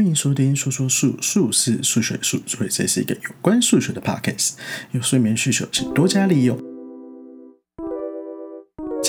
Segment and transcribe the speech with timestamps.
[0.00, 4.52] 欢迎收听说说数数是数学数，所以这是一个有关数学的 podcast。
[4.92, 6.69] 有睡眠需求，请多加利用。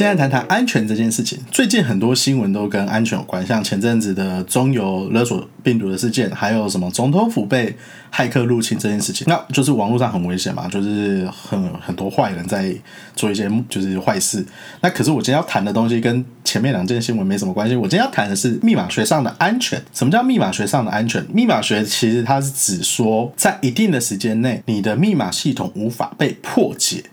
[0.01, 1.38] 现在谈谈安全这件事情。
[1.51, 7.77] 最近很多新闻都跟安全有关，像前阵子的中油勒索病毒的事件，还有什么总统府被
[8.11, 12.75] 骇客入侵这件事情，那就是网络上很危险嘛，就是很很多坏人在
[13.16, 14.43] 做一些就是坏事。
[14.81, 17.75] 那可是我今天要谈的东西跟前面两件新闻没什么关系。
[17.75, 19.79] 我今天要谈的是密码学上的安全。
[19.93, 21.23] 什么叫密码学上的安全？
[21.31, 27.04] 密码学其实它是指说，在一定的时间内，你的密码系统无法被破解，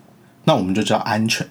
[0.44, 1.46] 那我们就叫安全。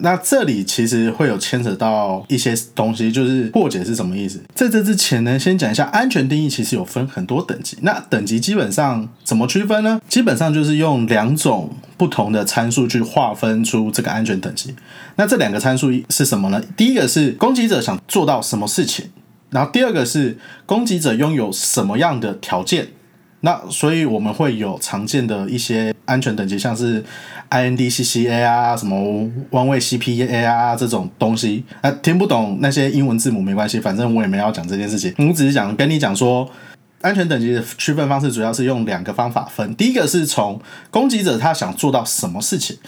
[0.00, 4.40] 那这里其实会有牵扯到一些东西，就是破解是什么意思？
[4.54, 7.76] 在这之前呢，先讲一下安全定义，其实有分很多等级。
[7.82, 10.00] 那等级基本上怎么区分呢？
[10.08, 14.74] 基本上就是用两种不同的参数去划分出这个安全等级。
[15.16, 16.60] 那这两个参数是什么呢？
[16.76, 19.06] 第一个是攻击者想做到什么事情，
[19.50, 20.36] 然后第二个是
[20.66, 22.88] 攻击者拥有什么样的条件。
[23.44, 27.04] 那所以我们会有常见的一些安全等级，像是
[27.50, 28.96] INDCCA 啊，什么
[29.50, 31.62] One Way CPA 啊这种东西。
[31.82, 35.14] 啊，听不懂那些英文字母没关系，反正我也没要讲这件事情。
[35.18, 36.50] 我只是讲跟你讲说，
[37.02, 39.76] 安全等级的区分方式主要是用两个方法分。
[39.76, 40.58] 第一个是从
[40.90, 42.78] 攻击者他想做到什么事情，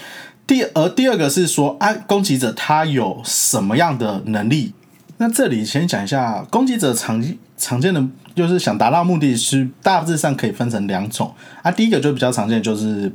[0.47, 4.73] 第而第二个是说，安攻击者他有什么样的能力。
[5.19, 7.23] 那这里先讲一下攻击者常
[7.59, 8.03] 常见的，
[8.37, 11.71] 就是想达到目的是大致上可以分成两种啊。
[11.73, 13.11] 第一个就比较常见，就是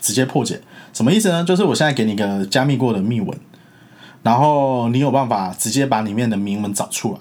[0.00, 0.60] 直接破解，
[0.92, 1.42] 什么意思呢？
[1.42, 3.36] 就是我现在给你一个加密过的密文，
[4.22, 7.18] 然后你有办法直接把里面的铭文找出来。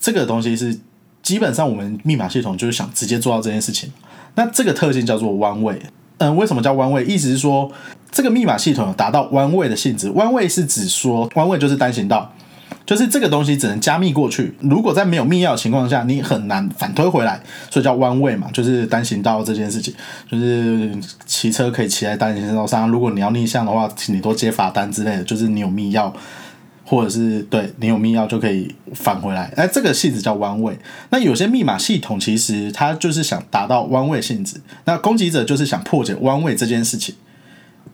[0.00, 0.76] 这个东西是
[1.22, 3.92] 基本上我们密码系统就是想直接做到这件事情。
[4.34, 5.80] 那这个特性叫做弯位。
[6.18, 7.04] 嗯，为什么叫弯位？
[7.04, 7.70] 意思是说
[8.10, 10.10] 这个密码系统有达到弯位的性质。
[10.10, 12.32] 弯位是指说弯位就是单行道。
[12.86, 19.92] 就是这个东西只能加密过去，如果在没有密钥的情况下，你很难反推回来，所以叫弯位嘛，就是单行道这件事情，
[20.30, 26.12] 就是骑车可以骑在单行道上，如果你要逆向的话，请你多接罚单之类的，就是你有密钥，
[26.84, 30.78] 或者是对你有密钥就可以返回来，哎，这个性质叫弯位。
[31.10, 37.16] 那有些密码系统其实它就是想达到弯位性质，那攻击者就是想破解弯位这件事情。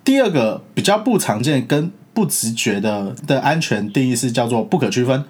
[0.04, 1.90] 第二个比较不常见跟。
[2.14, 5.24] 不直觉的的安全定义是叫做不可区分。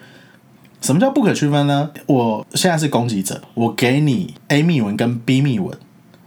[0.81, 1.93] 什么叫不可区分呢？
[2.06, 5.78] 我现在是攻击者，我给你 A 密文跟 B 密文，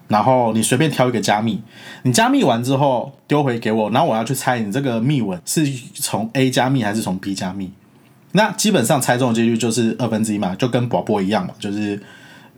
[0.08, 1.62] 然后你随便挑一个加密，
[2.04, 7.70] 你加密完之后丢回给我，然后我要去猜你这个密文是从 A 加密还是从 B 加密。
[8.32, 12.02] 那基本上猜中的几率就是二分之一嘛，就跟宝宝一样嘛，就是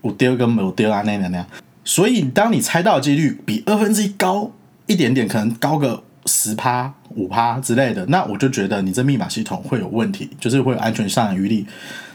[0.02, 1.48] 我丢跟没有丢啊那样那样。
[1.84, 4.52] 所以当你猜到的几率比二分之一高
[4.86, 6.04] 一点点，可能高个。
[6.28, 11.66] 十趴、五趴之类的，那我就觉得你这密码系统会有问题，就是会有安全上的余力。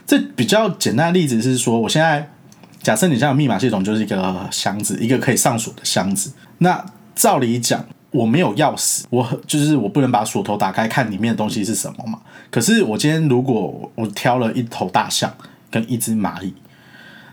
[0.07, 2.29] 这比较简单的例子是说，我现在
[2.83, 6.33] 假设你这样密码系统就是一个箱子，一个可以上锁的箱子。
[6.59, 6.85] 那
[7.15, 12.19] 照理讲，我没有钥匙，我就是我不能把锁头打开看里面的东西是什么嘛。
[12.51, 15.33] 可是我今天如果我挑了一头大象
[15.71, 16.53] 跟一只蚂蚁，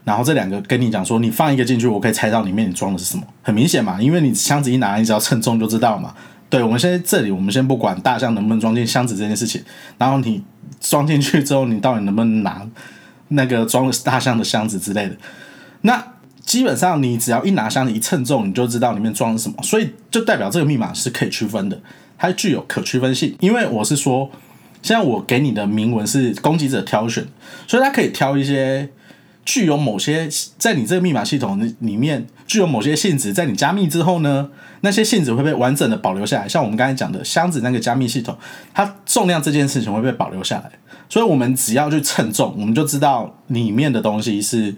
[0.06, 3.24] 然后这两个跟你讲说，你放一个进去，我可以猜到里面你装的是什么。
[3.42, 6.16] 很明显嘛，因为你箱子一拿，你只要称重就知道嘛。
[6.50, 9.64] 对，我们现在这里，我们先不管大象能不能装进箱子这件事情，
[10.00, 10.44] 然后你
[10.82, 12.68] 装进去之后，你到底能不能拿
[13.28, 15.16] 那个装大象的箱子之类的？
[15.82, 16.04] 那
[16.44, 21.80] 基本上你只要一拿箱子一称重，你就知道里面装了什么，所以就代表这个密码是可以区分的，
[22.18, 23.36] 它具有可区分性。
[23.40, 24.32] 因为我是说，
[24.82, 27.28] 现在我给你的铭文是攻击者挑选，
[27.68, 28.90] 所以它可以挑一些。
[29.46, 34.50] 具有某些在你这个密码系统里面具有某些性质，在你加密之后呢，
[34.82, 36.48] 那些性质会被完整的保留下来。
[36.48, 38.38] 像我们刚才讲的箱子那个加密系统，
[38.74, 40.72] 它重量这件事情会被保留下来。
[41.10, 44.76] 所以，我们只要去称重，我们就知道里面的东西是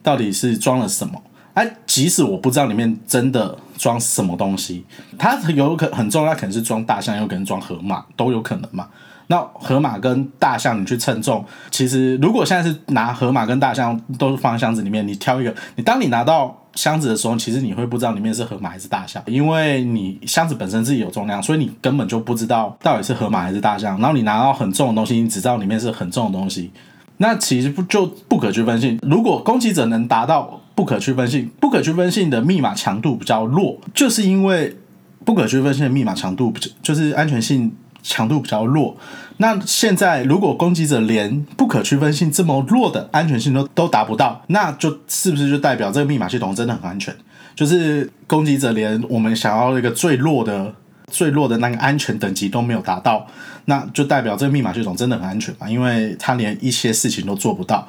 [0.00, 1.20] 到底是装了什么。
[1.54, 4.84] 哎，即使我不知道里面真的装什么东西，
[5.18, 8.88] 它有可很重要，它可能是装大象，有可能装河马，都有可能嘛。
[9.28, 23.98] 那河马跟大象，你去称重，其实如果现在是拿河马跟大象都放箱子里面，你挑一个，你当你拿到箱子的时候，其实你会不知道里面是河马还是大象，因为你箱子本身自己有重量，所以你根本就不知道到底是河马还是大象。
[23.98, 26.70] 然后你拿到很重的东西，你只知道里面是很重的东西，
[27.16, 28.96] 那其实不就不可区分性？
[29.02, 34.76] 如果攻击者能达到不可区分性，不可区分性的密码强度比较弱，就是因为
[35.24, 37.72] 不可区分性的密码强度就是安全性。
[38.06, 38.96] 强度比较弱，
[39.38, 47.14] 那现在如果攻击者连不可区分性这么弱的安全性都都达不到，那就是不是就代表这个密码系统真的很安全？
[47.56, 50.72] 就是攻击者连我们想要一个最弱的、
[51.10, 53.26] 最弱的那个安全等级都没有达到，
[53.64, 55.68] 那就代表这个密码系统真的很安全嘛？
[55.68, 57.88] 因为它连一些事情都做不到。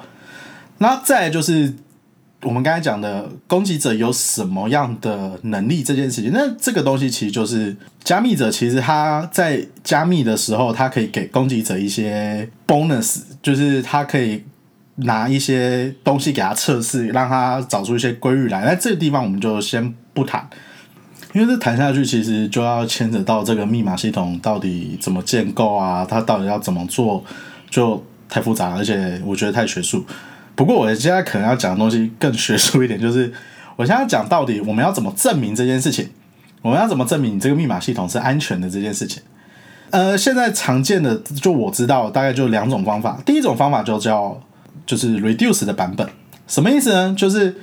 [0.80, 1.74] 那再就是
[2.44, 14.44] 我们刚才讲的攻击者有什么样的能力这件事情，那这个东西其实就是加密者，其实他在加密的时候，他可以给攻击者一些 bonus，就是他可以
[14.98, 18.64] 拿一些东西给他测试，让他找出一些规律来。
[18.66, 20.48] 那这个地方我们就先不谈，
[21.34, 27.24] 因为这谈下去其实就要牵扯到这个密码系统到底怎么建构啊，它到底要怎么做，
[27.72, 30.06] 就太复杂，而且我觉得太学术。
[30.58, 33.32] 不过我现在可能要讲的东西更学术一点，就是
[33.76, 36.10] 我现在讲到底我们要怎么证明这件事情，
[36.64, 39.22] 我们要怎么证明你这个密码系统是安全的这件事情。
[39.92, 44.42] 呃，现在常见的就我知道大概就两种方法，第一种方法就叫
[44.88, 46.10] 就是 reduce 的版本，
[46.48, 47.14] 什么意思呢？
[47.16, 47.56] 就是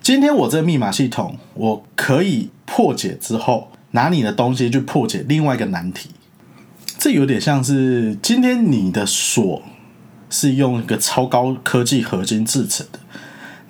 [0.00, 6.10] 今天我这个密码系统我可以破解之后，拿你的东西去破解另外一个难题，
[6.96, 9.62] 这有点像是今天你的锁。
[10.30, 12.98] 是用一个超高科技合金制成的。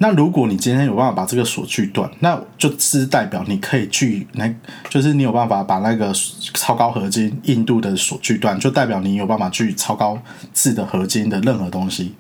[0.02, 4.50] 那如果你今天有办法把这个锁锯断，那就是代表你可以锯，那
[4.88, 6.10] 就是你有办法把那个
[6.54, 10.18] 超高合金硬度的锁锯断，就代表你有办法锯超高
[10.54, 12.14] 质的合金的任何东西。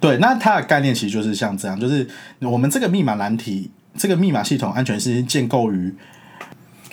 [0.00, 2.08] 对，那它的概念其实就是像这样，就是
[2.40, 5.94] 我们这个密码难题，这个密码系统安全是建构于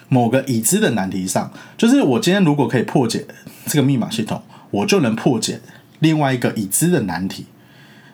[0.09, 1.49] 某个已知的难题上。
[1.77, 3.25] 就是我今天如果可以破解
[3.67, 5.61] 这个密码系统，我就能破解。
[5.99, 7.45] 另外一个已知的难题，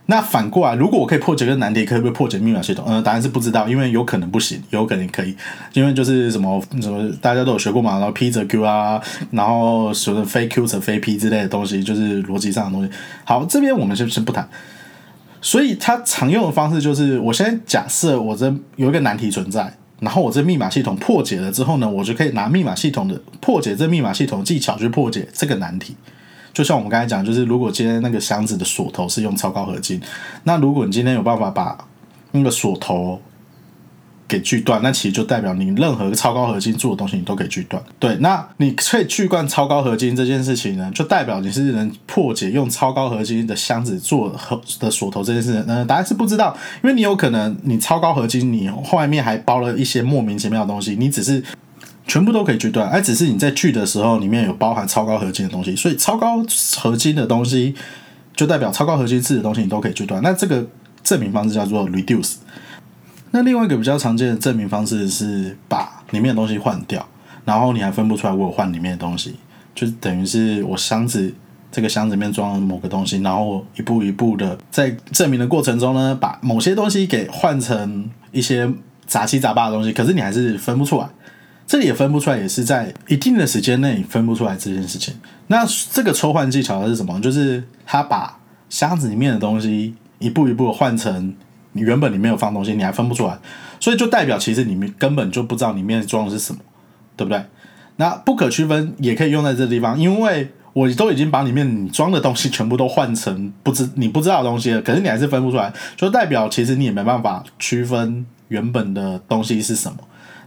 [0.07, 2.85] 那反过来，如果我可以破解个难题，可不可以破解密码系统？
[2.87, 5.35] 呃，答案是不知道，因为有可能不行，有可能可以，
[5.73, 9.01] 因为就是什么什么，大家都有学过嘛，然后 P 则 Q 啊，
[9.31, 12.91] 然后什么非 Q 则非 P 之类的东西，就是逻辑上的东西。
[13.23, 14.47] 好，这边我们先先不谈。
[15.41, 25.95] 所以它常用的方式就是，我先假设我这有一个难题存在，然后我这密码系统破解了之后呢，我就可以拿密码系统的破解这密码系统技巧去破解这个难题。
[26.55, 29.99] 就像我们刚才讲，就是如果今天那个箱子的锁头是用超高合金，
[30.45, 31.77] 那如果你今天有办法把
[32.31, 33.19] 那个锁头
[34.25, 37.83] 给锯断，那其实就代表你任何超高合金做的东西你都可以锯断。
[37.99, 45.61] 对，那你可以锯断超高合金这件事情呢，就代表你是能破解用超高合金的箱子做和的锁头这件事。
[45.63, 51.43] 呢，答案是不知道，因为你有可能你超高合金，你外面还包了一些莫名其妙的东西，你只是。
[52.07, 56.43] 全部都可以锯断，哎只是你在锯的时候，里面有包含超高合金的东西，所以超高
[56.77, 57.73] 合金的东西
[58.35, 60.21] 就代表超高合金质的东西你都可以锯断。
[60.21, 60.65] 那这个
[61.03, 62.35] 证明方式叫做 reduce。
[63.31, 67.05] 那另外一个比较常见的证明方式是把里面的东西换掉，
[67.43, 69.35] 然后你还分不出来我有换里面的东西，
[69.73, 71.33] 就等于是我箱子
[71.71, 78.71] 这个箱子里面装了某个东西，然后一步一步的在证明的过程中呢，把某些东西给换成一些
[79.05, 81.09] 杂七杂八的东西，可是你还是分不出来。
[81.67, 85.13] 这里也分不出来，也是在一定的时间内分不出来这件事情。
[85.47, 87.19] 那这个抽换技巧是什么？
[87.19, 88.37] 就是他把
[88.69, 91.33] 箱子里面的东西一步一步换成
[91.71, 93.37] 你原本里面有放东西，你还分不出来，
[93.79, 96.61] 所以就代表其实你们根本就不知道里面装的是什么，
[97.17, 97.43] 对不对？
[97.97, 109.97] 那不可区分也可以用在这地方，因为我都已经把里面你装的东西全部都换成不知你不知道的东西了，可是你还是分不出来，就代表其实你也没办法区分原本的东西是什么。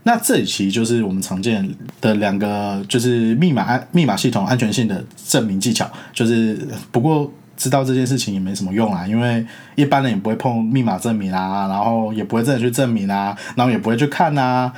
[0.09, 1.63] 那这里其实就是我们常见
[2.01, 5.87] 的两个，就是密码安密码系统安全性的证明技巧。
[6.11, 9.45] 就是不过知道这件事情也没什么用啦，因为
[9.75, 14.73] 一般人也不会碰密码证明啊，然后也不会真的去证明啊，然后也不会去看啊。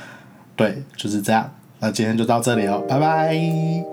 [0.54, 1.50] 对，就是这样。
[1.80, 3.91] 那今天就到这里哦，拜拜。